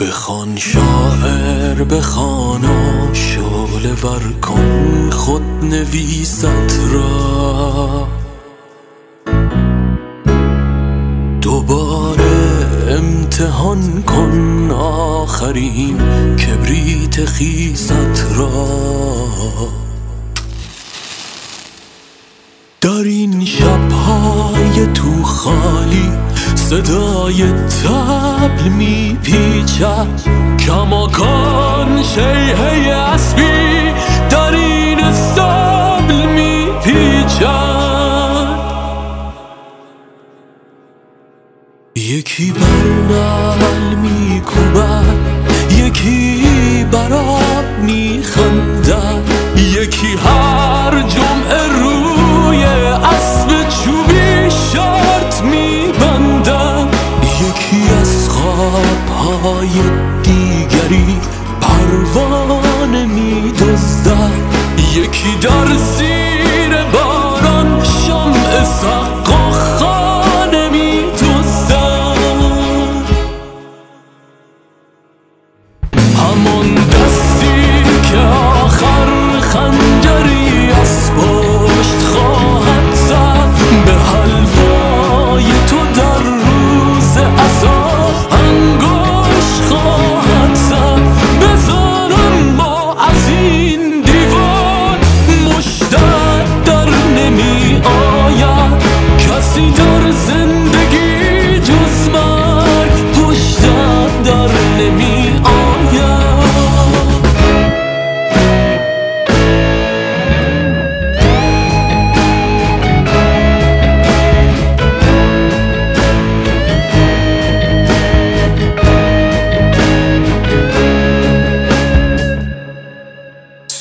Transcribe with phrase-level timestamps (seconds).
[0.00, 6.44] بخان شاعر بخوانا شعله ور کن خود نویست
[6.92, 8.08] را.
[11.40, 15.98] دوباره امتحان کن آخرین
[16.36, 19.83] کبریت خیزت را.
[22.84, 26.10] در این شبهای تو خالی
[26.54, 30.06] صدای تبل میپیچد.
[30.58, 33.92] کماکان شیهه اسبی
[34.30, 37.44] در این استبل میپیچد.
[41.96, 45.16] یکی بر نعل میکوبد
[45.70, 49.22] یکی براب میخندد
[49.56, 51.02] یکی هر
[64.94, 65.76] یکی در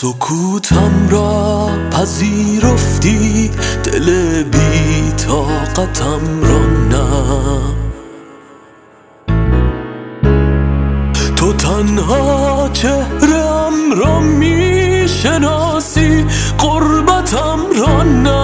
[0.00, 3.50] سکوتم را پذیرفتی
[3.84, 7.60] دل بی طاقتم را نه.
[11.36, 15.66] تو تنها چهرم را می‌شناسی
[16.58, 18.39] قربتم را نه.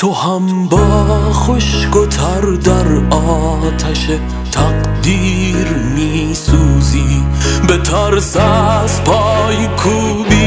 [0.00, 4.10] تو هم با خشک و تر در آتش
[4.52, 7.24] تقدیر میسوزی.
[7.68, 10.39] به ترس از پای کوبی